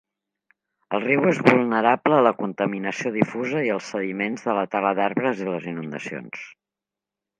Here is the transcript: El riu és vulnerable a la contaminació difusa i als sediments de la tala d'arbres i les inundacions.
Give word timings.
El 0.97 1.01
riu 1.03 1.25
és 1.31 1.41
vulnerable 1.47 2.17
a 2.19 2.23
la 2.27 2.31
contaminació 2.39 3.11
difusa 3.17 3.61
i 3.67 3.69
als 3.75 3.91
sediments 3.95 4.49
de 4.49 4.57
la 4.61 4.65
tala 4.77 4.95
d'arbres 5.01 5.45
i 5.45 5.51
les 5.51 5.69
inundacions. 5.75 6.43